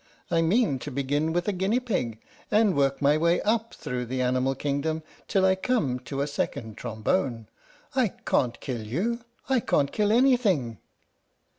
[0.31, 2.19] I mean to begin with a guinea pig
[2.49, 6.75] and work my way up through the animal kingdom till I come to a Second
[6.75, 7.45] Trombone.
[7.95, 9.19] I cant kill you.
[9.47, 10.79] I can't kill anything!"